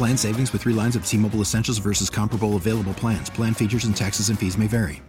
Plan 0.00 0.16
savings 0.16 0.50
with 0.54 0.62
three 0.62 0.72
lines 0.72 0.96
of 0.96 1.04
T 1.04 1.18
Mobile 1.18 1.42
Essentials 1.42 1.76
versus 1.76 2.08
comparable 2.08 2.56
available 2.56 2.94
plans. 2.94 3.28
Plan 3.28 3.52
features 3.52 3.84
and 3.84 3.94
taxes 3.94 4.30
and 4.30 4.38
fees 4.38 4.56
may 4.56 4.66
vary. 4.66 5.02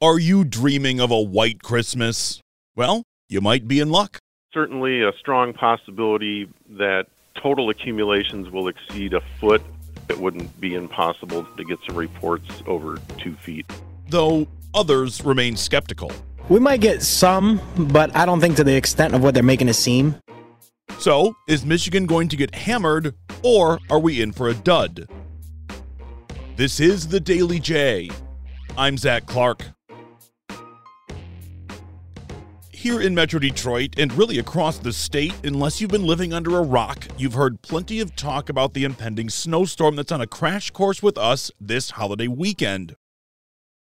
Are 0.00 0.18
you 0.18 0.42
dreaming 0.42 1.00
of 1.00 1.10
a 1.10 1.20
white 1.20 1.62
Christmas? 1.62 2.40
Well, 2.74 3.02
you 3.28 3.42
might 3.42 3.68
be 3.68 3.78
in 3.78 3.90
luck. 3.90 4.18
Certainly, 4.54 5.02
a 5.02 5.12
strong 5.18 5.52
possibility 5.52 6.48
that 6.78 7.08
total 7.34 7.68
accumulations 7.68 8.48
will 8.48 8.68
exceed 8.68 9.12
a 9.12 9.20
foot. 9.38 9.60
It 10.08 10.18
wouldn't 10.18 10.58
be 10.58 10.76
impossible 10.76 11.44
to 11.58 11.64
get 11.64 11.78
some 11.86 11.98
reports 11.98 12.62
over 12.66 12.96
two 13.18 13.34
feet. 13.34 13.70
Though 14.08 14.46
others 14.72 15.22
remain 15.22 15.58
skeptical. 15.58 16.10
We 16.48 16.58
might 16.58 16.80
get 16.80 17.02
some, 17.02 17.60
but 17.76 18.16
I 18.16 18.24
don't 18.24 18.40
think 18.40 18.56
to 18.56 18.64
the 18.64 18.76
extent 18.76 19.12
of 19.14 19.22
what 19.22 19.34
they're 19.34 19.42
making 19.42 19.68
it 19.68 19.74
seem. 19.74 20.14
So, 20.98 21.34
is 21.48 21.64
Michigan 21.64 22.06
going 22.06 22.28
to 22.28 22.36
get 22.36 22.54
hammered, 22.54 23.14
or 23.42 23.78
are 23.90 23.98
we 23.98 24.20
in 24.22 24.32
for 24.32 24.48
a 24.48 24.54
dud? 24.54 25.08
This 26.56 26.80
is 26.80 27.08
the 27.08 27.20
Daily 27.20 27.58
J. 27.58 28.10
I'm 28.76 28.98
Zach 28.98 29.26
Clark. 29.26 29.64
Here 32.70 33.00
in 33.00 33.14
Metro 33.14 33.38
Detroit, 33.38 33.94
and 33.98 34.12
really 34.14 34.38
across 34.38 34.78
the 34.78 34.92
state, 34.92 35.34
unless 35.44 35.80
you've 35.80 35.90
been 35.90 36.06
living 36.06 36.32
under 36.32 36.56
a 36.56 36.62
rock, 36.62 37.06
you've 37.18 37.34
heard 37.34 37.60
plenty 37.60 38.00
of 38.00 38.16
talk 38.16 38.48
about 38.48 38.72
the 38.72 38.84
impending 38.84 39.28
snowstorm 39.28 39.96
that's 39.96 40.12
on 40.12 40.22
a 40.22 40.26
crash 40.26 40.70
course 40.70 41.02
with 41.02 41.18
us 41.18 41.50
this 41.60 41.90
holiday 41.90 42.26
weekend. 42.26 42.96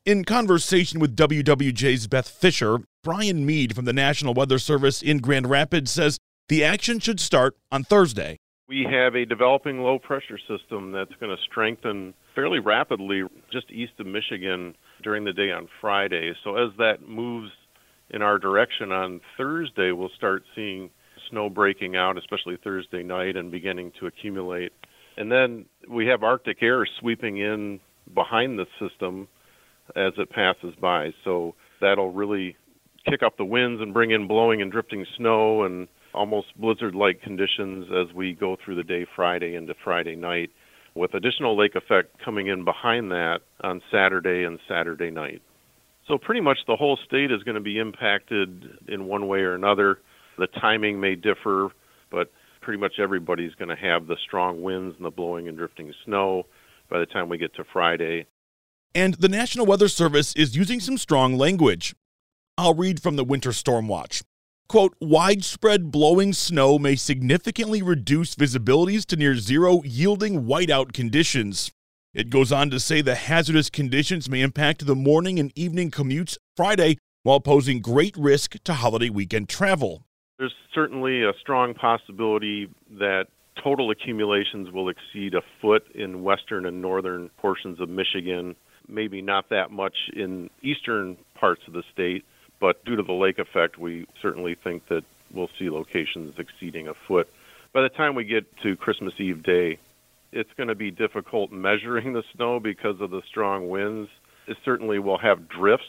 In 0.06 0.24
conversation 0.24 1.00
with 1.00 1.16
WWJ's 1.16 2.06
Beth 2.06 2.28
Fisher, 2.28 2.78
Brian 3.04 3.44
Mead 3.44 3.76
from 3.76 3.84
the 3.84 3.92
National 3.92 4.32
Weather 4.32 4.58
Service 4.58 5.02
in 5.02 5.18
Grand 5.18 5.50
Rapids 5.50 5.90
says 5.90 6.18
the 6.48 6.64
action 6.64 6.98
should 6.98 7.20
start 7.20 7.58
on 7.70 7.84
Thursday. 7.84 8.38
We 8.68 8.86
have 8.90 9.14
a 9.14 9.24
developing 9.24 9.80
low 9.80 9.98
pressure 9.98 10.38
system 10.38 10.92
that's 10.92 11.14
going 11.20 11.34
to 11.34 11.42
strengthen 11.50 12.12
fairly 12.34 12.58
rapidly 12.58 13.22
just 13.50 13.70
east 13.70 13.92
of 13.98 14.06
Michigan 14.06 14.76
during 15.02 15.24
the 15.24 15.32
day 15.32 15.50
on 15.50 15.68
Friday. 15.80 16.32
So 16.44 16.56
as 16.56 16.70
that 16.76 17.08
moves 17.08 17.50
in 18.10 18.20
our 18.20 18.38
direction 18.38 18.92
on 18.92 19.22
Thursday, 19.38 19.92
we'll 19.92 20.10
start 20.16 20.42
seeing 20.54 20.90
snow 21.30 21.48
breaking 21.48 21.96
out, 21.96 22.18
especially 22.18 22.58
Thursday 22.62 23.02
night, 23.02 23.36
and 23.36 23.50
beginning 23.50 23.92
to 24.00 24.06
accumulate. 24.06 24.72
And 25.16 25.32
then 25.32 25.64
we 25.88 26.06
have 26.08 26.22
Arctic 26.22 26.62
air 26.62 26.86
sweeping 27.00 27.38
in 27.38 27.80
behind 28.14 28.58
the 28.58 28.66
system 28.78 29.28
as 29.96 30.12
it 30.18 30.28
passes 30.28 30.74
by. 30.78 31.14
So 31.24 31.54
that'll 31.80 32.12
really 32.12 32.54
kick 33.08 33.22
up 33.22 33.38
the 33.38 33.44
winds 33.46 33.80
and 33.80 33.94
bring 33.94 34.10
in 34.10 34.28
blowing 34.28 34.60
and 34.60 34.70
drifting 34.70 35.06
snow 35.16 35.62
and 35.64 35.88
almost 36.14 36.48
blizzard 36.58 36.94
like 36.94 37.22
conditions 37.22 37.86
as 37.92 38.14
we 38.14 38.34
go 38.34 38.56
through 38.62 38.76
the 38.76 38.82
day 38.82 39.06
Friday 39.14 39.54
into 39.54 39.74
Friday 39.84 40.16
night, 40.16 40.50
with 40.94 41.14
additional 41.14 41.56
lake 41.56 41.74
effect 41.74 42.16
coming 42.24 42.48
in 42.48 42.64
behind 42.64 43.10
that 43.10 43.40
on 43.62 43.80
Saturday 43.90 44.44
and 44.44 44.58
Saturday 44.68 45.10
night. 45.10 45.42
So, 46.06 46.16
pretty 46.16 46.40
much 46.40 46.58
the 46.66 46.76
whole 46.76 46.98
state 47.06 47.30
is 47.30 47.42
going 47.42 47.54
to 47.54 47.60
be 47.60 47.78
impacted 47.78 48.78
in 48.88 49.06
one 49.06 49.28
way 49.28 49.40
or 49.40 49.54
another. 49.54 49.98
The 50.38 50.46
timing 50.46 51.00
may 51.00 51.14
differ, 51.14 51.68
but 52.10 52.32
pretty 52.62 52.80
much 52.80 52.94
everybody's 52.98 53.54
going 53.54 53.68
to 53.68 53.76
have 53.76 54.06
the 54.06 54.16
strong 54.26 54.62
winds 54.62 54.96
and 54.96 55.04
the 55.04 55.10
blowing 55.10 55.48
and 55.48 55.56
drifting 55.56 55.92
snow 56.04 56.44
by 56.90 56.98
the 56.98 57.06
time 57.06 57.28
we 57.28 57.38
get 57.38 57.54
to 57.56 57.64
Friday. 57.72 58.26
And 58.94 59.14
the 59.14 59.28
National 59.28 59.66
Weather 59.66 59.88
Service 59.88 60.34
is 60.34 60.56
using 60.56 60.80
some 60.80 60.96
strong 60.96 61.36
language. 61.36 61.94
I'll 62.56 62.74
read 62.74 63.00
from 63.00 63.16
the 63.16 63.24
Winter 63.24 63.52
Storm 63.52 63.86
Watch. 63.86 64.22
Quote, 64.68 64.94
widespread 65.00 65.90
blowing 65.90 66.34
snow 66.34 66.78
may 66.78 66.94
significantly 66.94 67.80
reduce 67.80 68.34
visibilities 68.34 69.06
to 69.06 69.16
near 69.16 69.34
zero, 69.34 69.80
yielding 69.82 70.42
whiteout 70.44 70.92
conditions. 70.92 71.72
It 72.12 72.28
goes 72.28 72.52
on 72.52 72.68
to 72.70 72.78
say 72.78 73.00
the 73.00 73.14
hazardous 73.14 73.70
conditions 73.70 74.28
may 74.28 74.42
impact 74.42 74.84
the 74.84 74.94
morning 74.94 75.38
and 75.38 75.52
evening 75.56 75.90
commutes 75.90 76.36
Friday 76.54 76.98
while 77.22 77.40
posing 77.40 77.80
great 77.80 78.14
risk 78.18 78.62
to 78.64 78.74
holiday 78.74 79.08
weekend 79.08 79.48
travel. 79.48 80.02
There's 80.38 80.54
certainly 80.74 81.22
a 81.22 81.32
strong 81.40 81.72
possibility 81.72 82.68
that 82.98 83.28
total 83.64 83.90
accumulations 83.90 84.70
will 84.70 84.90
exceed 84.90 85.32
a 85.32 85.40
foot 85.62 85.86
in 85.94 86.22
western 86.22 86.66
and 86.66 86.82
northern 86.82 87.30
portions 87.38 87.80
of 87.80 87.88
Michigan, 87.88 88.54
maybe 88.86 89.22
not 89.22 89.48
that 89.48 89.70
much 89.70 89.96
in 90.12 90.50
eastern 90.62 91.16
parts 91.40 91.62
of 91.66 91.72
the 91.72 91.82
state 91.90 92.26
but 92.60 92.84
due 92.84 92.96
to 92.96 93.02
the 93.02 93.12
lake 93.12 93.38
effect, 93.38 93.78
we 93.78 94.06
certainly 94.20 94.56
think 94.62 94.88
that 94.88 95.02
we'll 95.32 95.50
see 95.58 95.70
locations 95.70 96.34
exceeding 96.38 96.88
a 96.88 96.94
foot. 97.06 97.28
By 97.72 97.82
the 97.82 97.88
time 97.88 98.14
we 98.14 98.24
get 98.24 98.44
to 98.62 98.76
Christmas 98.76 99.14
Eve 99.18 99.42
day, 99.42 99.78
it's 100.32 100.50
going 100.56 100.68
to 100.68 100.74
be 100.74 100.90
difficult 100.90 101.52
measuring 101.52 102.12
the 102.12 102.22
snow 102.34 102.60
because 102.60 103.00
of 103.00 103.10
the 103.10 103.22
strong 103.28 103.68
winds. 103.68 104.10
It 104.46 104.56
certainly 104.64 104.98
will 104.98 105.18
have 105.18 105.48
drifts. 105.48 105.86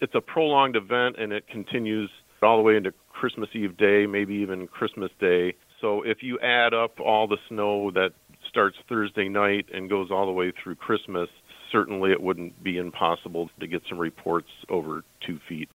It's 0.00 0.14
a 0.14 0.20
prolonged 0.20 0.76
event 0.76 1.16
and 1.18 1.32
it 1.32 1.46
continues 1.48 2.10
all 2.42 2.56
the 2.56 2.62
way 2.62 2.76
into 2.76 2.92
Christmas 3.12 3.48
Eve 3.54 3.76
day, 3.76 4.06
maybe 4.06 4.34
even 4.34 4.68
Christmas 4.68 5.10
Day. 5.20 5.54
So 5.80 6.02
if 6.02 6.22
you 6.22 6.38
add 6.40 6.74
up 6.74 7.00
all 7.00 7.26
the 7.26 7.38
snow 7.48 7.90
that 7.92 8.12
starts 8.48 8.76
Thursday 8.88 9.28
night 9.28 9.66
and 9.72 9.90
goes 9.90 10.10
all 10.10 10.26
the 10.26 10.32
way 10.32 10.52
through 10.62 10.76
Christmas, 10.76 11.28
certainly 11.70 12.12
it 12.12 12.22
wouldn't 12.22 12.62
be 12.62 12.78
impossible 12.78 13.50
to 13.60 13.66
get 13.66 13.82
some 13.88 13.98
reports 13.98 14.48
over 14.68 15.02
two 15.26 15.38
feet. 15.48 15.68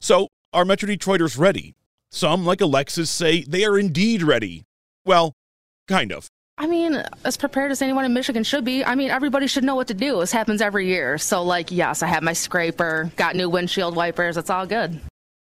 So, 0.00 0.28
are 0.52 0.64
Metro 0.64 0.88
Detroiters 0.88 1.38
ready? 1.38 1.74
Some, 2.10 2.46
like 2.46 2.60
Alexis, 2.60 3.10
say 3.10 3.42
they 3.42 3.64
are 3.64 3.78
indeed 3.78 4.22
ready. 4.22 4.64
Well, 5.04 5.34
kind 5.86 6.10
of. 6.10 6.28
I 6.56 6.66
mean, 6.66 7.02
as 7.24 7.36
prepared 7.36 7.70
as 7.70 7.80
anyone 7.80 8.04
in 8.04 8.12
Michigan 8.12 8.42
should 8.44 8.64
be. 8.64 8.84
I 8.84 8.94
mean, 8.94 9.10
everybody 9.10 9.46
should 9.46 9.64
know 9.64 9.74
what 9.74 9.88
to 9.88 9.94
do. 9.94 10.20
This 10.20 10.32
happens 10.32 10.60
every 10.60 10.86
year. 10.86 11.18
So, 11.18 11.42
like, 11.42 11.70
yes, 11.70 12.02
I 12.02 12.06
have 12.06 12.22
my 12.22 12.32
scraper, 12.32 13.10
got 13.16 13.36
new 13.36 13.48
windshield 13.48 13.94
wipers. 13.94 14.36
It's 14.36 14.50
all 14.50 14.66
good. 14.66 15.00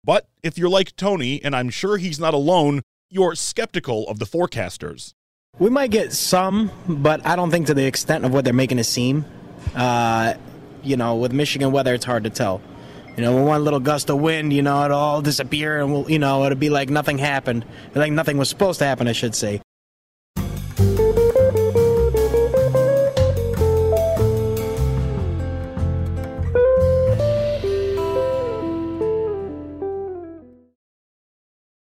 But 0.03 0.27
if 0.41 0.57
you're 0.57 0.69
like 0.69 0.95
Tony, 0.95 1.43
and 1.43 1.55
I'm 1.55 1.69
sure 1.69 1.97
he's 1.97 2.19
not 2.19 2.33
alone, 2.33 2.81
you're 3.09 3.35
skeptical 3.35 4.07
of 4.07 4.19
the 4.19 4.25
forecasters. 4.25 5.13
We 5.59 5.69
might 5.69 5.91
get 5.91 6.13
some, 6.13 6.71
but 6.87 7.25
I 7.25 7.35
don't 7.35 7.51
think 7.51 7.67
to 7.67 7.73
the 7.73 7.85
extent 7.85 8.25
of 8.25 8.33
what 8.33 8.43
they're 8.43 8.53
making 8.53 8.79
it 8.79 8.85
seem. 8.85 9.25
Uh, 9.75 10.33
you 10.81 10.97
know, 10.97 11.15
with 11.15 11.31
Michigan 11.31 11.71
weather, 11.71 11.93
it's 11.93 12.05
hard 12.05 12.23
to 12.23 12.29
tell. 12.29 12.61
You 13.15 13.21
know, 13.21 13.43
one 13.43 13.63
little 13.63 13.79
gust 13.79 14.09
of 14.09 14.19
wind, 14.19 14.51
you 14.51 14.63
know, 14.63 14.85
it'll 14.85 14.97
all 14.97 15.21
disappear 15.21 15.79
and 15.79 15.93
we'll, 15.93 16.09
you 16.09 16.17
know, 16.17 16.45
it'll 16.45 16.57
be 16.57 16.71
like 16.71 16.89
nothing 16.89 17.19
happened. 17.19 17.63
Like 17.93 18.11
nothing 18.11 18.37
was 18.37 18.49
supposed 18.49 18.79
to 18.79 18.85
happen, 18.85 19.07
I 19.07 19.11
should 19.11 19.35
say. 19.35 19.61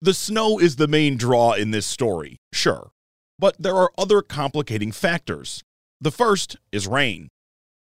The 0.00 0.14
snow 0.14 0.60
is 0.60 0.76
the 0.76 0.86
main 0.86 1.16
draw 1.16 1.54
in 1.54 1.72
this 1.72 1.86
story, 1.86 2.36
sure. 2.52 2.90
But 3.40 3.56
there 3.58 3.74
are 3.74 3.90
other 3.98 4.22
complicating 4.22 4.92
factors. 4.92 5.64
The 6.00 6.12
first 6.12 6.56
is 6.70 6.86
rain. 6.86 7.28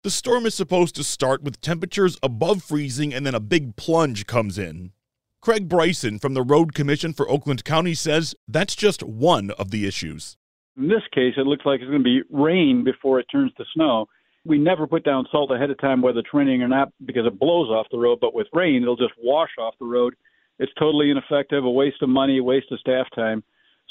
The 0.02 0.10
storm 0.10 0.46
is 0.46 0.54
supposed 0.54 0.94
to 0.94 1.04
start 1.04 1.42
with 1.42 1.60
temperatures 1.60 2.18
above 2.22 2.62
freezing 2.62 3.12
and 3.12 3.26
then 3.26 3.34
a 3.34 3.40
big 3.40 3.76
plunge 3.76 4.24
comes 4.24 4.56
in. 4.56 4.92
Craig 5.42 5.68
Bryson 5.68 6.18
from 6.18 6.32
the 6.32 6.40
Road 6.40 6.72
Commission 6.72 7.12
for 7.12 7.28
Oakland 7.28 7.64
County 7.64 7.92
says 7.92 8.34
that's 8.48 8.74
just 8.74 9.02
one 9.02 9.50
of 9.50 9.70
the 9.70 9.86
issues. 9.86 10.38
In 10.78 10.88
this 10.88 11.02
case, 11.12 11.34
it 11.36 11.46
looks 11.46 11.66
like 11.66 11.80
it's 11.80 11.90
going 11.90 12.02
to 12.02 12.02
be 12.02 12.22
rain 12.30 12.82
before 12.82 13.20
it 13.20 13.26
turns 13.30 13.52
to 13.58 13.64
snow. 13.74 14.06
We 14.46 14.56
never 14.56 14.86
put 14.86 15.04
down 15.04 15.26
salt 15.30 15.50
ahead 15.50 15.68
of 15.68 15.78
time, 15.78 16.00
whether 16.00 16.20
it's 16.20 16.32
raining 16.32 16.62
or 16.62 16.68
not, 16.68 16.94
because 17.04 17.26
it 17.26 17.38
blows 17.38 17.68
off 17.68 17.86
the 17.90 17.98
road. 17.98 18.20
But 18.22 18.32
with 18.32 18.46
rain, 18.54 18.80
it'll 18.80 18.96
just 18.96 19.12
wash 19.18 19.50
off 19.58 19.74
the 19.78 19.84
road. 19.84 20.14
It's 20.58 20.72
totally 20.78 21.10
ineffective, 21.10 21.62
a 21.62 21.70
waste 21.70 22.00
of 22.00 22.08
money, 22.08 22.38
a 22.38 22.42
waste 22.42 22.72
of 22.72 22.80
staff 22.80 23.06
time. 23.14 23.44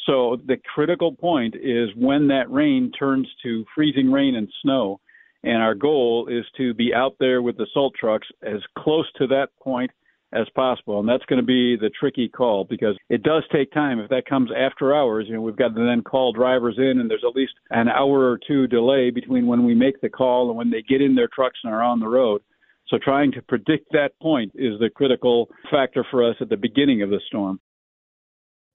So 0.07 0.41
the 0.47 0.57
critical 0.73 1.13
point 1.13 1.53
is 1.53 1.89
when 1.95 2.29
that 2.29 2.49
rain 2.49 2.91
turns 2.97 3.27
to 3.43 3.63
freezing 3.75 4.11
rain 4.11 4.33
and 4.33 4.51
snow. 4.63 4.99
And 5.43 5.61
our 5.61 5.75
goal 5.75 6.27
is 6.29 6.45
to 6.57 6.73
be 6.73 6.93
out 6.93 7.15
there 7.19 7.41
with 7.41 7.57
the 7.57 7.67
salt 7.73 7.93
trucks 7.99 8.27
as 8.43 8.59
close 8.77 9.09
to 9.17 9.27
that 9.27 9.49
point 9.61 9.91
as 10.33 10.47
possible. 10.53 10.99
And 10.99 11.09
that's 11.09 11.25
going 11.25 11.41
to 11.41 11.45
be 11.45 11.75
the 11.75 11.89
tricky 11.99 12.29
call 12.29 12.65
because 12.69 12.95
it 13.09 13.23
does 13.23 13.43
take 13.51 13.71
time. 13.71 13.99
If 13.99 14.09
that 14.09 14.27
comes 14.27 14.51
after 14.55 14.93
hours, 14.93 15.25
you 15.27 15.33
know, 15.33 15.41
we've 15.41 15.55
got 15.55 15.75
to 15.75 15.85
then 15.85 16.03
call 16.03 16.33
drivers 16.33 16.75
in, 16.77 16.99
and 16.99 17.09
there's 17.09 17.23
at 17.27 17.35
least 17.35 17.53
an 17.71 17.87
hour 17.87 18.29
or 18.29 18.39
two 18.45 18.67
delay 18.67 19.09
between 19.09 19.47
when 19.47 19.65
we 19.65 19.73
make 19.73 19.99
the 20.01 20.09
call 20.09 20.49
and 20.49 20.57
when 20.57 20.69
they 20.69 20.83
get 20.83 21.01
in 21.01 21.15
their 21.15 21.29
trucks 21.33 21.59
and 21.63 21.73
are 21.73 21.81
on 21.81 21.99
the 21.99 22.07
road. 22.07 22.41
So 22.89 22.97
trying 23.01 23.31
to 23.33 23.41
predict 23.43 23.91
that 23.91 24.11
point 24.21 24.51
is 24.55 24.79
the 24.79 24.89
critical 24.93 25.49
factor 25.71 26.05
for 26.09 26.27
us 26.27 26.35
at 26.41 26.49
the 26.49 26.57
beginning 26.57 27.01
of 27.01 27.09
the 27.09 27.21
storm. 27.27 27.59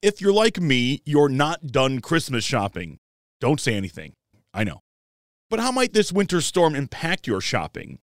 If 0.02 0.20
you're 0.20 0.32
like 0.32 0.60
me, 0.60 1.02
you're 1.04 1.28
not 1.28 1.66
done 1.68 2.00
Christmas 2.00 2.44
shopping. 2.44 2.98
Don't 3.40 3.60
say 3.60 3.74
anything. 3.74 4.14
I 4.52 4.64
know. 4.64 4.83
But 5.50 5.60
how 5.60 5.70
might 5.70 5.92
this 5.92 6.12
winter 6.12 6.40
storm 6.40 6.74
impact 6.74 7.26
your 7.26 7.40
shopping? 7.40 7.98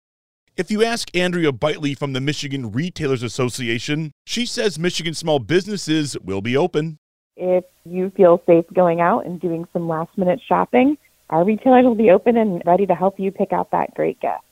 If 0.57 0.69
you 0.69 0.83
ask 0.83 1.15
Andrea 1.15 1.53
Bitely 1.53 1.97
from 1.97 2.11
the 2.11 2.19
Michigan 2.19 2.71
Retailers 2.71 3.23
Association, 3.23 4.11
she 4.25 4.45
says 4.45 4.77
Michigan 4.77 5.13
small 5.13 5.39
businesses 5.39 6.17
will 6.19 6.41
be 6.41 6.57
open. 6.57 6.99
If 7.37 7.63
you 7.85 8.09
feel 8.09 8.41
safe 8.45 8.65
going 8.73 8.99
out 8.99 9.25
and 9.25 9.39
doing 9.39 9.65
some 9.71 9.87
last 9.87 10.17
minute 10.17 10.41
shopping, 10.45 10.97
our 11.29 11.45
retailers 11.45 11.85
will 11.85 11.95
be 11.95 12.11
open 12.11 12.35
and 12.35 12.61
ready 12.65 12.85
to 12.85 12.93
help 12.93 13.17
you 13.17 13.31
pick 13.31 13.53
out 13.53 13.71
that 13.71 13.93
great 13.93 14.19
gift. 14.19 14.43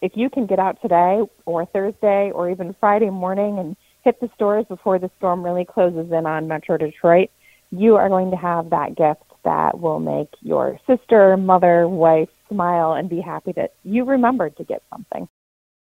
If 0.00 0.12
you 0.14 0.30
can 0.30 0.46
get 0.46 0.58
out 0.58 0.80
today 0.80 1.20
or 1.44 1.66
Thursday 1.66 2.30
or 2.30 2.50
even 2.50 2.74
Friday 2.80 3.10
morning 3.10 3.58
and 3.58 3.76
hit 4.02 4.18
the 4.18 4.30
stores 4.34 4.64
before 4.66 4.98
the 4.98 5.10
storm 5.18 5.44
really 5.44 5.66
closes 5.66 6.10
in 6.10 6.24
on 6.24 6.48
Metro 6.48 6.78
Detroit, 6.78 7.28
you 7.70 7.96
are 7.96 8.08
going 8.08 8.30
to 8.30 8.36
have 8.38 8.70
that 8.70 8.96
gift 8.96 9.29
that 9.44 9.80
will 9.80 10.00
make 10.00 10.28
your 10.40 10.78
sister, 10.86 11.36
mother, 11.36 11.88
wife 11.88 12.28
smile 12.48 12.92
and 12.92 13.08
be 13.08 13.20
happy 13.20 13.52
that 13.52 13.74
you 13.82 14.04
remembered 14.04 14.56
to 14.56 14.64
get 14.64 14.82
something. 14.90 15.28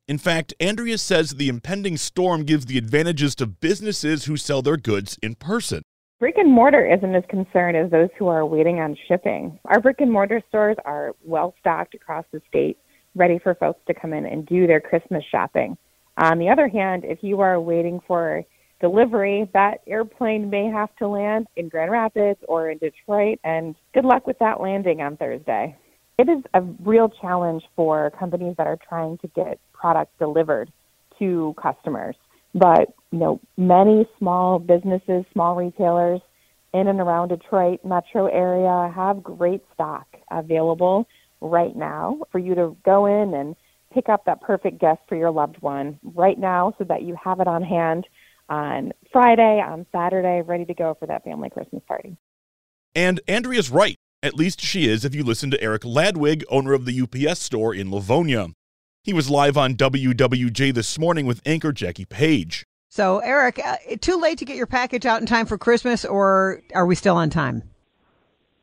In 0.08 0.18
fact, 0.18 0.52
Andrea 0.58 0.98
says 0.98 1.30
the 1.30 1.48
impending 1.48 1.96
storm 1.96 2.44
gives 2.44 2.66
the 2.66 2.78
advantages 2.78 3.34
to 3.36 3.46
businesses 3.46 4.24
who 4.24 4.36
sell 4.36 4.60
their 4.62 4.76
goods 4.76 5.18
in 5.22 5.34
person. 5.36 5.82
Brick 6.18 6.38
and 6.38 6.52
mortar 6.52 6.86
isn't 6.86 7.14
as 7.14 7.24
concerned 7.28 7.76
as 7.76 7.90
those 7.90 8.08
who 8.18 8.28
are 8.28 8.46
waiting 8.46 8.78
on 8.78 8.96
shipping. 9.08 9.58
Our 9.64 9.80
brick 9.80 10.00
and 10.00 10.12
mortar 10.12 10.42
stores 10.48 10.76
are 10.84 11.14
well 11.24 11.54
stocked 11.60 11.94
across 11.94 12.24
the 12.32 12.40
state, 12.48 12.78
ready 13.14 13.38
for 13.38 13.54
folks 13.54 13.80
to 13.86 13.94
come 13.94 14.12
in 14.12 14.26
and 14.26 14.46
do 14.46 14.66
their 14.66 14.80
Christmas 14.80 15.24
shopping. 15.30 15.76
On 16.18 16.38
the 16.38 16.48
other 16.48 16.68
hand, 16.68 17.04
if 17.04 17.18
you 17.22 17.40
are 17.40 17.60
waiting 17.60 18.00
for 18.06 18.44
delivery, 18.82 19.48
that 19.54 19.80
airplane 19.86 20.50
may 20.50 20.66
have 20.66 20.94
to 20.96 21.08
land 21.08 21.46
in 21.56 21.70
Grand 21.70 21.90
Rapids 21.90 22.40
or 22.48 22.68
in 22.68 22.76
Detroit, 22.78 23.38
and 23.44 23.74
good 23.94 24.04
luck 24.04 24.26
with 24.26 24.38
that 24.40 24.60
landing 24.60 25.00
on 25.00 25.16
Thursday. 25.16 25.74
It 26.18 26.28
is 26.28 26.42
a 26.52 26.60
real 26.84 27.08
challenge 27.08 27.62
for 27.74 28.10
companies 28.10 28.56
that 28.58 28.66
are 28.66 28.78
trying 28.86 29.16
to 29.18 29.28
get 29.28 29.58
product 29.72 30.18
delivered 30.18 30.70
to 31.18 31.54
customers. 31.62 32.16
But, 32.54 32.92
you 33.12 33.18
know, 33.18 33.40
many 33.56 34.06
small 34.18 34.58
businesses, 34.58 35.24
small 35.32 35.56
retailers 35.56 36.20
in 36.74 36.88
and 36.88 37.00
around 37.00 37.28
Detroit 37.28 37.80
metro 37.84 38.26
area 38.26 38.92
have 38.94 39.22
great 39.22 39.62
stock 39.72 40.06
available 40.30 41.06
right 41.40 41.74
now 41.74 42.18
for 42.30 42.38
you 42.38 42.54
to 42.54 42.76
go 42.84 43.06
in 43.06 43.34
and 43.34 43.56
pick 43.92 44.08
up 44.08 44.24
that 44.24 44.40
perfect 44.40 44.80
gift 44.80 45.02
for 45.08 45.16
your 45.16 45.30
loved 45.30 45.60
one 45.60 45.98
right 46.14 46.38
now 46.38 46.74
so 46.78 46.84
that 46.84 47.02
you 47.02 47.16
have 47.22 47.40
it 47.40 47.46
on 47.46 47.62
hand 47.62 48.06
on 48.52 48.92
Friday, 49.10 49.62
on 49.66 49.86
Saturday, 49.92 50.42
ready 50.42 50.66
to 50.66 50.74
go 50.74 50.94
for 50.98 51.06
that 51.06 51.24
family 51.24 51.48
Christmas 51.48 51.82
party. 51.88 52.16
And 52.94 53.20
Andrea's 53.26 53.70
right. 53.70 53.96
At 54.22 54.34
least 54.34 54.60
she 54.60 54.86
is 54.86 55.04
if 55.06 55.14
you 55.14 55.24
listen 55.24 55.50
to 55.50 55.62
Eric 55.62 55.82
Ladwig, 55.82 56.44
owner 56.50 56.74
of 56.74 56.84
the 56.84 57.00
UPS 57.00 57.40
store 57.40 57.74
in 57.74 57.90
Livonia. 57.90 58.48
He 59.02 59.14
was 59.14 59.30
live 59.30 59.56
on 59.56 59.74
WWJ 59.74 60.74
this 60.74 60.98
morning 60.98 61.26
with 61.26 61.40
anchor 61.46 61.72
Jackie 61.72 62.04
Page. 62.04 62.64
So, 62.90 63.20
Eric, 63.20 63.58
uh, 63.64 63.76
too 64.02 64.20
late 64.20 64.36
to 64.38 64.44
get 64.44 64.56
your 64.56 64.66
package 64.66 65.06
out 65.06 65.20
in 65.20 65.26
time 65.26 65.46
for 65.46 65.56
Christmas, 65.56 66.04
or 66.04 66.60
are 66.74 66.84
we 66.84 66.94
still 66.94 67.16
on 67.16 67.30
time? 67.30 67.62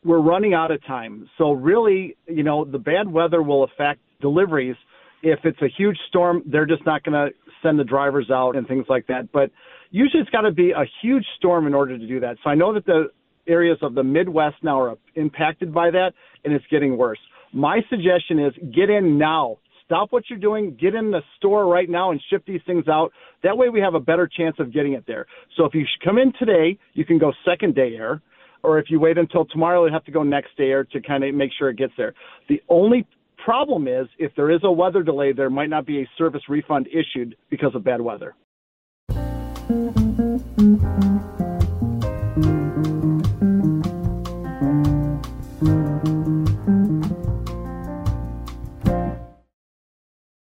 We're 0.06 0.21
running 0.21 0.53
out 0.53 0.69
of 0.69 0.86
time. 0.86 1.27
So, 1.39 1.51
really, 1.51 2.15
you 2.27 2.44
know, 2.44 2.63
the 2.63 2.77
bad 2.77 3.12
weather 3.12 3.41
will 3.41 3.63
affect 3.63 4.01
deliveries. 4.21 4.75
If 5.24 5.39
it's 5.45 5.62
a 5.63 5.68
huge 5.68 5.97
storm, 6.07 6.44
they're 6.45 6.68
just 6.68 6.86
not 6.86 7.03
going 7.03 7.13
to 7.13 7.36
send 7.63 7.80
the 7.80 7.83
drivers 7.83 8.30
out 8.30 8.56
and 8.56 8.68
things 8.68 8.86
like 8.88 9.07
that. 9.07 9.31
But 9.31 9.51
usually 9.91 10.21
it's 10.21 10.30
got 10.30 10.41
to 10.41 10.51
be 10.51 10.71
a 10.71 10.86
huge 11.01 11.25
storm 11.38 11.68
in 11.68 11.74
order 11.74 11.97
to 11.97 12.07
do 12.07 12.19
that. 12.19 12.38
So 12.44 12.50
I 12.50 12.56
know 12.56 12.74
that 12.74 12.86
the 12.86 13.12
areas 13.47 13.77
of 13.81 13.95
the 13.95 14.03
Midwest 14.03 14.57
now 14.63 14.80
are 14.80 14.97
impacted 15.15 15.74
by 15.74 15.91
that, 15.91 16.12
and 16.44 16.53
it's 16.53 16.65
getting 16.69 16.97
worse. 16.97 17.19
My 17.51 17.81
suggestion 17.89 18.39
is 18.39 18.53
get 18.74 18.89
in 18.89 19.18
now. 19.18 19.57
Stop 19.86 20.12
what 20.12 20.24
you're 20.30 20.38
doing, 20.38 20.77
get 20.80 20.94
in 20.94 21.09
the 21.09 21.21
store 21.38 21.65
right 21.65 21.89
now 21.89 22.12
and 22.12 22.21
ship 22.30 22.44
these 22.45 22.62
things 22.68 22.88
out. 22.88 23.12
That 23.41 23.57
way 23.57 23.69
we 23.69 23.80
have 23.80 23.95
a 23.95 24.00
better 24.00 24.27
chance 24.27 24.56
of 24.59 24.71
getting 24.71 24.94
it 24.94 25.03
there. 25.07 25.25
So 25.57 25.65
if 25.65 25.74
you 25.74 25.83
come 26.03 26.19
in 26.19 26.31
today, 26.38 26.77
you 26.94 27.06
can 27.06 27.18
go 27.18 27.33
second 27.44 27.74
day 27.74 27.95
air. 27.95 28.21
Or 28.62 28.77
if 28.77 28.88
you 28.89 29.00
wait 29.00 29.18
until 29.18 29.45
tomorrow, 29.45 29.86
you 29.86 29.91
have 29.91 30.03
to 30.03 30.12
go 30.12 30.21
next 30.21 30.56
day 30.57 30.65
air 30.65 30.83
to 30.83 31.01
kind 31.01 31.24
of 31.24 31.33
make 31.33 31.50
sure 31.57 31.69
it 31.69 31.77
gets 31.77 31.94
there. 31.97 32.13
The 32.50 32.62
only 32.69 33.07
problem 33.44 33.88
is 33.88 34.06
if 34.19 34.31
there 34.36 34.51
is 34.51 34.59
a 34.63 34.71
weather 34.71 35.01
delay, 35.01 35.31
there 35.31 35.50
might 35.50 35.69
not 35.69 35.88
be 35.88 36.01
a 36.01 36.09
service 36.18 36.41
refund 36.50 36.88
issued 36.88 37.36
because 37.50 37.74
of 37.74 37.83
bad 37.83 38.01
weather. 38.01 38.36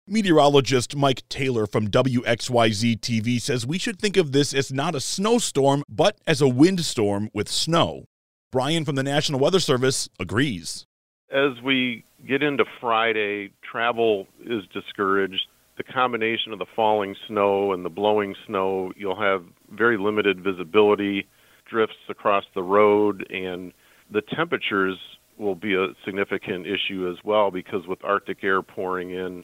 Meteorologist 0.08 0.96
Mike 0.96 1.22
Taylor 1.30 1.68
from 1.68 1.90
WXYZ 1.90 3.00
TV 3.02 3.40
says 3.40 3.68
we 3.68 3.78
should 3.78 4.00
think 4.00 4.18
of 4.18 4.32
this 4.32 4.52
as 4.52 4.74
not 4.74 4.96
a 4.96 5.00
snowstorm, 5.00 5.84
but 5.88 6.18
as 6.26 6.42
a 6.42 6.48
windstorm 6.48 7.30
with 7.32 7.48
snow. 7.48 8.06
Brian 8.52 8.86
from 8.86 8.96
the 8.96 9.04
National 9.04 9.40
Weather 9.40 9.60
Service 9.60 10.10
agrees. 10.20 10.88
As 11.32 11.62
we 11.64 12.04
get 12.28 12.42
into 12.42 12.66
Friday, 12.82 13.52
travel 13.62 14.26
is 14.44 14.64
discouraged. 14.74 15.46
The 15.80 15.92
combination 15.92 16.54
of 16.54 16.60
the 16.60 16.68
falling 16.76 17.16
snow 17.28 17.74
and 17.74 17.84
the 17.84 17.90
blowing 17.90 18.36
snow, 18.46 18.92
you'll 18.96 19.20
have 19.20 19.44
very 19.72 19.98
limited 19.98 20.44
visibility, 20.44 21.28
drifts 21.68 21.96
across 22.10 22.44
the 22.54 22.62
road, 22.62 23.26
and 23.32 23.74
the 24.12 24.22
temperatures 24.36 24.98
will 25.38 25.56
be 25.56 25.74
a 25.74 25.88
significant 26.06 26.68
issue 26.68 27.10
as 27.10 27.24
well 27.24 27.50
because 27.50 27.88
with 27.88 28.04
Arctic 28.04 28.44
air 28.44 28.62
pouring 28.62 29.12
in, 29.12 29.44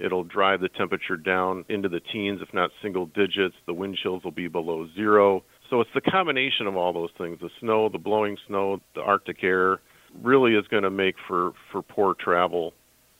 It'll 0.00 0.24
drive 0.24 0.60
the 0.60 0.68
temperature 0.70 1.16
down 1.16 1.64
into 1.68 1.88
the 1.88 2.00
teens, 2.00 2.40
if 2.40 2.52
not 2.54 2.70
single 2.82 3.06
digits. 3.06 3.54
The 3.66 3.74
wind 3.74 3.98
chills 4.02 4.24
will 4.24 4.30
be 4.30 4.48
below 4.48 4.88
zero. 4.94 5.44
So 5.68 5.80
it's 5.82 5.90
the 5.94 6.00
combination 6.00 6.66
of 6.66 6.76
all 6.76 6.92
those 6.92 7.10
things 7.18 7.38
the 7.40 7.50
snow, 7.60 7.88
the 7.90 7.98
blowing 7.98 8.38
snow, 8.46 8.80
the 8.94 9.02
Arctic 9.02 9.44
air 9.44 9.80
really 10.22 10.54
is 10.54 10.66
going 10.68 10.84
to 10.84 10.90
make 10.90 11.16
for, 11.28 11.52
for 11.70 11.82
poor 11.82 12.14
travel. 12.14 12.72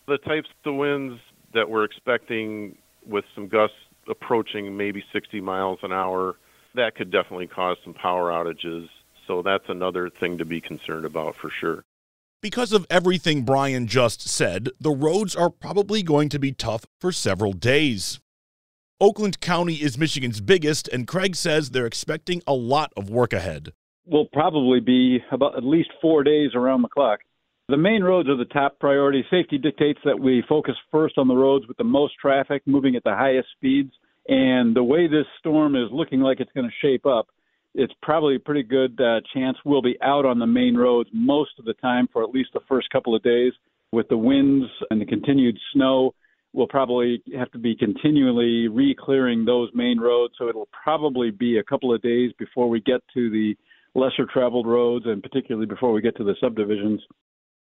The 0.08 0.18
types 0.18 0.48
of 0.64 0.74
winds 0.74 1.20
that 1.54 1.68
we're 1.68 1.84
expecting 1.84 2.76
with 3.06 3.24
some 3.34 3.48
gusts 3.48 3.76
approaching 4.08 4.76
maybe 4.76 5.02
60 5.12 5.40
miles 5.40 5.78
an 5.82 5.92
hour, 5.92 6.36
that 6.74 6.94
could 6.94 7.10
definitely 7.10 7.46
cause 7.46 7.76
some 7.84 7.94
power 7.94 8.30
outages. 8.30 8.88
So 9.26 9.42
that's 9.42 9.64
another 9.68 10.10
thing 10.10 10.38
to 10.38 10.44
be 10.44 10.60
concerned 10.60 11.04
about 11.04 11.36
for 11.36 11.50
sure. 11.50 11.84
Because 12.42 12.72
of 12.72 12.86
everything 12.88 13.42
Brian 13.42 13.86
just 13.86 14.26
said, 14.26 14.70
the 14.80 14.90
roads 14.90 15.36
are 15.36 15.50
probably 15.50 16.02
going 16.02 16.30
to 16.30 16.38
be 16.38 16.52
tough 16.52 16.86
for 16.98 17.12
several 17.12 17.52
days. 17.52 18.18
Oakland 18.98 19.40
County 19.40 19.74
is 19.74 19.98
Michigan's 19.98 20.40
biggest, 20.40 20.88
and 20.88 21.06
Craig 21.06 21.36
says 21.36 21.70
they're 21.70 21.86
expecting 21.86 22.42
a 22.46 22.54
lot 22.54 22.92
of 22.96 23.10
work 23.10 23.32
ahead. 23.32 23.72
Will 24.06 24.26
probably 24.32 24.80
be 24.80 25.22
about 25.30 25.56
at 25.56 25.64
least 25.64 25.90
four 26.00 26.22
days 26.24 26.50
around 26.54 26.82
the 26.82 26.88
clock. 26.88 27.20
The 27.70 27.76
main 27.76 28.02
roads 28.02 28.28
are 28.28 28.36
the 28.36 28.46
top 28.46 28.80
priority. 28.80 29.24
Safety 29.30 29.56
dictates 29.56 30.00
that 30.04 30.18
we 30.18 30.42
focus 30.48 30.74
first 30.90 31.16
on 31.18 31.28
the 31.28 31.36
roads 31.36 31.68
with 31.68 31.76
the 31.76 31.84
most 31.84 32.14
traffic, 32.20 32.62
moving 32.66 32.96
at 32.96 33.04
the 33.04 33.14
highest 33.14 33.46
speeds. 33.56 33.92
And 34.26 34.74
the 34.74 34.82
way 34.82 35.06
this 35.06 35.26
storm 35.38 35.76
is 35.76 35.88
looking 35.92 36.18
like 36.18 36.40
it's 36.40 36.50
going 36.52 36.68
to 36.68 36.86
shape 36.86 37.06
up, 37.06 37.28
it's 37.76 37.92
probably 38.02 38.34
a 38.34 38.40
pretty 38.40 38.64
good 38.64 39.00
uh, 39.00 39.20
chance 39.32 39.56
we'll 39.64 39.82
be 39.82 39.96
out 40.02 40.24
on 40.24 40.40
the 40.40 40.48
main 40.48 40.76
roads 40.76 41.10
most 41.12 41.52
of 41.60 41.64
the 41.64 41.74
time 41.74 42.08
for 42.12 42.24
at 42.24 42.30
least 42.30 42.50
the 42.54 42.60
first 42.68 42.90
couple 42.90 43.14
of 43.14 43.22
days. 43.22 43.52
With 43.92 44.08
the 44.08 44.18
winds 44.18 44.66
and 44.90 45.00
the 45.00 45.06
continued 45.06 45.56
snow, 45.72 46.12
we'll 46.52 46.66
probably 46.66 47.22
have 47.38 47.52
to 47.52 47.58
be 47.58 47.76
continually 47.76 48.66
re-clearing 48.66 49.44
those 49.44 49.70
main 49.74 50.00
roads. 50.00 50.34
So 50.38 50.48
it'll 50.48 50.68
probably 50.82 51.30
be 51.30 51.58
a 51.58 51.62
couple 51.62 51.94
of 51.94 52.02
days 52.02 52.32
before 52.36 52.68
we 52.68 52.80
get 52.80 53.00
to 53.14 53.30
the 53.30 53.54
lesser 53.94 54.26
traveled 54.26 54.66
roads, 54.66 55.06
and 55.06 55.22
particularly 55.22 55.66
before 55.66 55.92
we 55.92 56.02
get 56.02 56.16
to 56.16 56.24
the 56.24 56.34
subdivisions. 56.40 57.00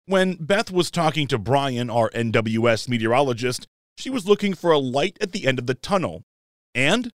When 0.06 0.36
Beth 0.36 0.70
was 0.70 0.92
talking 0.92 1.28
to 1.28 1.38
Brian, 1.38 1.90
our 1.90 2.10
NWS 2.10 2.90
meteorologist, 2.90 3.68
she 3.98 4.10
was 4.10 4.28
looking 4.28 4.54
for 4.54 4.72
a 4.72 4.78
light 4.78 5.18
at 5.22 5.32
the 5.32 5.48
end 5.48 5.60
of 5.60 5.66
the 5.66 5.76
tunnel. 5.76 6.24
And 6.76 7.10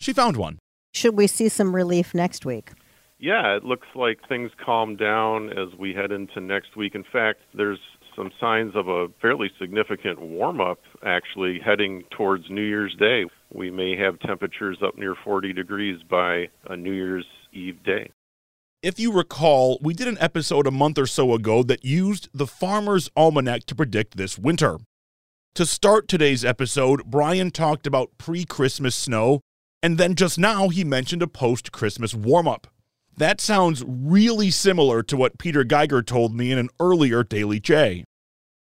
she 0.00 0.14
found 0.14 0.38
one. 0.38 0.58
Should 0.94 1.18
we 1.18 1.26
see 1.26 1.50
some 1.50 1.76
relief 1.76 2.14
next 2.14 2.46
week? 2.46 2.70
Yeah, 3.18 3.54
it 3.56 3.64
looks 3.64 3.88
like 3.94 4.26
things 4.26 4.50
calm 4.64 4.96
down 4.96 5.50
as 5.50 5.78
we 5.78 5.92
head 5.92 6.12
into 6.12 6.40
next 6.40 6.78
week. 6.78 6.94
In 6.94 7.04
fact, 7.04 7.40
there's 7.52 7.78
some 8.16 8.30
signs 8.40 8.74
of 8.74 8.88
a 8.88 9.08
fairly 9.20 9.50
significant 9.60 10.18
warm 10.18 10.62
up 10.62 10.78
actually 11.04 11.60
heading 11.62 12.04
towards 12.10 12.48
New 12.48 12.64
Year's 12.64 12.96
Day. 12.98 13.26
We 13.52 13.70
may 13.70 13.98
have 13.98 14.18
temperatures 14.20 14.78
up 14.82 14.96
near 14.96 15.14
40 15.14 15.52
degrees 15.52 16.00
by 16.08 16.48
a 16.70 16.76
New 16.76 16.92
Year's 16.92 17.26
Eve 17.52 17.82
day. 17.84 18.10
If 18.82 18.98
you 18.98 19.12
recall, 19.12 19.78
we 19.82 19.92
did 19.92 20.08
an 20.08 20.16
episode 20.20 20.66
a 20.66 20.70
month 20.70 20.96
or 20.96 21.06
so 21.06 21.34
ago 21.34 21.62
that 21.64 21.84
used 21.84 22.30
the 22.32 22.46
Farmer's 22.46 23.10
Almanac 23.14 23.66
to 23.66 23.74
predict 23.74 24.16
this 24.16 24.38
winter. 24.38 24.78
To 25.56 25.66
start 25.66 26.08
today's 26.08 26.46
episode, 26.46 27.04
Brian 27.04 27.50
talked 27.50 27.86
about 27.86 28.16
pre 28.16 28.46
Christmas 28.46 28.96
snow, 28.96 29.42
and 29.82 29.98
then 29.98 30.14
just 30.14 30.38
now 30.38 30.70
he 30.70 30.82
mentioned 30.82 31.22
a 31.22 31.26
post 31.26 31.72
Christmas 31.72 32.14
warm 32.14 32.48
up. 32.48 32.68
That 33.14 33.38
sounds 33.38 33.84
really 33.86 34.50
similar 34.50 35.02
to 35.02 35.16
what 35.16 35.38
Peter 35.38 35.62
Geiger 35.62 36.00
told 36.00 36.34
me 36.34 36.50
in 36.50 36.56
an 36.56 36.70
earlier 36.80 37.22
Daily 37.22 37.60
J. 37.60 38.04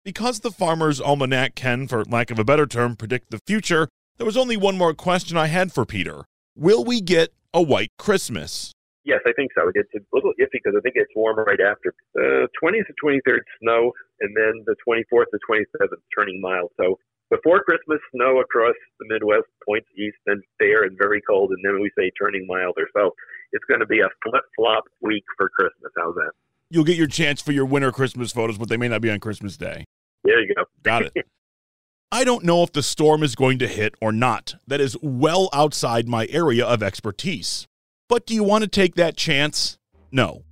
Because 0.03 0.39
the 0.39 0.49
Farmer's 0.49 0.99
Almanac 0.99 1.53
can, 1.53 1.87
for 1.87 2.03
lack 2.05 2.31
of 2.31 2.39
a 2.39 2.43
better 2.43 2.65
term, 2.65 2.95
predict 2.95 3.29
the 3.29 3.41
future, 3.45 3.87
there 4.17 4.25
was 4.25 4.37
only 4.37 4.57
one 4.57 4.79
more 4.79 4.95
question 4.95 5.37
I 5.37 5.45
had 5.45 5.71
for 5.71 5.85
Peter. 5.85 6.25
Will 6.55 6.83
we 6.83 7.01
get 7.01 7.33
a 7.53 7.61
white 7.61 7.91
Christmas? 7.99 8.73
Yes, 9.07 9.21
I 9.25 9.31
think 9.31 9.51
so. 9.55 9.71
It's 9.73 9.87
a 9.95 10.03
little 10.11 10.33
iffy 10.35 10.59
because 10.59 10.75
I 10.75 10.81
think 10.81 10.95
it's 10.99 11.11
warm 11.15 11.39
right 11.39 11.63
after. 11.63 11.95
Uh, 12.11 12.43
the 12.43 12.49
20th 12.61 12.87
to 12.87 12.95
23rd, 12.99 13.39
snow, 13.63 13.93
and 14.19 14.35
then 14.35 14.67
the 14.67 14.75
24th 14.83 15.31
to 15.31 15.39
27th, 15.49 15.95
turning 16.13 16.41
mild. 16.41 16.71
So 16.75 16.99
before 17.29 17.63
Christmas, 17.63 17.99
snow 18.13 18.41
across 18.41 18.75
the 18.99 19.05
Midwest, 19.07 19.47
points 19.65 19.87
east, 19.97 20.17
then 20.25 20.41
fair 20.59 20.83
and 20.83 20.97
very 20.97 21.21
cold, 21.21 21.51
and 21.51 21.63
then 21.63 21.79
we 21.81 21.89
say 21.97 22.11
turning 22.19 22.45
milder. 22.47 22.89
So 22.93 23.15
it's 23.53 23.63
going 23.63 23.79
to 23.79 23.85
be 23.85 24.01
a 24.01 24.09
flip 24.23 24.43
flop 24.57 24.83
week 24.99 25.23
for 25.37 25.47
Christmas. 25.49 25.91
How's 25.97 26.15
that? 26.15 26.31
You'll 26.69 26.83
get 26.83 26.97
your 26.97 27.07
chance 27.07 27.41
for 27.41 27.53
your 27.53 27.65
winter 27.65 27.93
Christmas 27.93 28.33
photos, 28.33 28.57
but 28.57 28.67
they 28.67 28.75
may 28.75 28.89
not 28.89 28.99
be 28.99 29.09
on 29.09 29.21
Christmas 29.21 29.55
Day. 29.55 29.85
There 30.25 30.41
you 30.41 30.53
go. 30.53 30.65
Got 30.83 31.03
it. 31.03 31.13
I 32.11 32.25
don't 32.25 32.43
know 32.43 32.63
if 32.63 32.73
the 32.73 32.83
storm 32.83 33.23
is 33.23 33.35
going 33.35 33.59
to 33.59 33.67
hit 33.67 33.95
or 34.01 34.11
not. 34.11 34.55
That 34.67 34.81
is 34.81 34.97
well 35.01 35.49
outside 35.53 36.09
my 36.09 36.25
area 36.27 36.65
of 36.65 36.83
expertise. 36.83 37.67
But 38.09 38.25
do 38.25 38.33
you 38.33 38.43
want 38.43 38.63
to 38.63 38.69
take 38.69 38.95
that 38.95 39.17
chance? 39.17 39.77
No. 40.11 40.43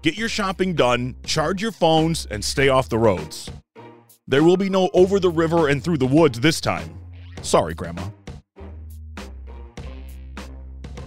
Get 0.00 0.16
your 0.16 0.30
shopping 0.30 0.74
done, 0.74 1.16
charge 1.24 1.60
your 1.60 1.72
phones, 1.72 2.24
and 2.26 2.42
stay 2.42 2.68
off 2.68 2.88
the 2.88 2.98
roads. 2.98 3.50
There 4.26 4.42
will 4.42 4.56
be 4.56 4.70
no 4.70 4.88
over 4.94 5.20
the 5.20 5.28
river 5.28 5.68
and 5.68 5.84
through 5.84 5.98
the 5.98 6.06
woods 6.06 6.40
this 6.40 6.58
time. 6.60 6.98
Sorry, 7.42 7.74
Grandma. 7.74 8.08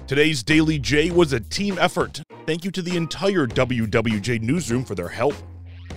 Today's 0.05 0.43
Daily 0.43 0.77
J 0.77 1.09
was 1.09 1.33
a 1.33 1.39
team 1.39 1.79
effort. 1.79 2.21
Thank 2.45 2.63
you 2.63 2.69
to 2.71 2.83
the 2.83 2.95
entire 2.95 3.47
WWJ 3.47 4.41
newsroom 4.41 4.85
for 4.85 4.93
their 4.93 5.09
help. 5.09 5.33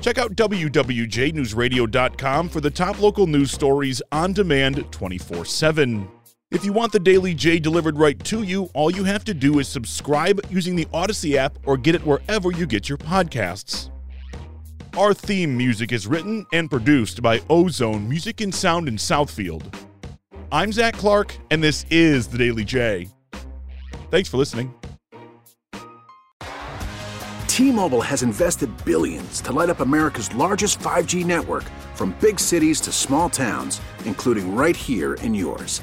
Check 0.01 0.17
out 0.17 0.35
WWJNewsRadio.com 0.37 2.49
for 2.49 2.63
the 2.63 2.71
top 2.71 3.03
local 3.03 3.27
news 3.27 3.51
stories 3.51 4.01
on 4.11 4.33
demand 4.33 4.91
24 4.91 5.45
7. 5.45 6.09
If 6.51 6.65
you 6.65 6.73
want 6.73 6.93
the 6.93 6.99
Daily 6.99 7.35
J 7.35 7.59
delivered 7.59 7.99
right 7.99 8.19
to 8.25 8.43
you, 8.43 8.71
all 8.73 8.91
you 8.91 9.05
have 9.05 9.23
to 9.25 9.35
do 9.35 9.59
is 9.59 9.69
subscribe 9.69 10.41
using 10.49 10.77
the 10.77 10.87
Audacy 10.87 11.35
app 11.35 11.59
or 11.67 11.77
get 11.77 11.95
it 11.95 12.03
wherever 12.07 12.51
you 12.51 12.65
get 12.65 12.89
your 12.89 12.97
podcasts. 12.97 13.91
Our 14.97 15.13
theme 15.13 15.55
music 15.55 15.93
is 15.93 16.07
written 16.07 16.47
and 16.55 16.71
produced 16.71 17.21
by 17.21 17.43
Ozone 17.51 18.09
Music 18.09 18.41
and 18.41 18.55
Sound 18.55 18.89
in 18.89 18.97
Southfield. 18.97 19.75
I'm 20.51 20.73
Zach 20.73 20.95
Clark, 20.95 21.37
and 21.51 21.63
this 21.63 21.85
is 21.91 22.29
the 22.29 22.39
Daily 22.39 22.65
J. 22.65 23.09
Thanks 24.11 24.31
for 24.31 24.39
listening. 24.39 24.73
T-Mobile 27.47 28.01
has 28.01 28.23
invested 28.23 28.71
billions 28.87 29.43
to 29.43 29.53
light 29.53 29.69
up 29.69 29.81
America's 29.81 30.35
largest 30.35 30.79
5G 30.79 31.27
network 31.27 31.65
from 31.95 32.17
big 32.23 32.41
cities 32.41 32.81
to 32.81 32.91
small 32.91 33.29
towns, 33.29 33.83
including 34.07 34.57
right 34.57 34.77
here 34.77 35.15
in 35.17 35.35
yours. 35.35 35.83